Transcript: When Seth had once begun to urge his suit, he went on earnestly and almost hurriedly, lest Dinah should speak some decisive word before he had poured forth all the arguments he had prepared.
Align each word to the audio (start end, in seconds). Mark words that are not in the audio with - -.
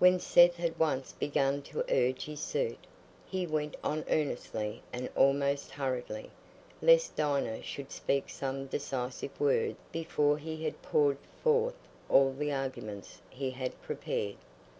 When 0.00 0.18
Seth 0.18 0.56
had 0.56 0.76
once 0.76 1.12
begun 1.12 1.62
to 1.70 1.84
urge 1.88 2.24
his 2.24 2.40
suit, 2.40 2.80
he 3.24 3.46
went 3.46 3.76
on 3.84 4.04
earnestly 4.10 4.82
and 4.92 5.08
almost 5.14 5.70
hurriedly, 5.70 6.32
lest 6.82 7.14
Dinah 7.14 7.62
should 7.62 7.92
speak 7.92 8.28
some 8.28 8.66
decisive 8.66 9.38
word 9.40 9.76
before 9.92 10.36
he 10.38 10.64
had 10.64 10.82
poured 10.82 11.18
forth 11.44 11.78
all 12.08 12.32
the 12.32 12.50
arguments 12.50 13.20
he 13.30 13.52
had 13.52 13.80
prepared. 13.80 14.34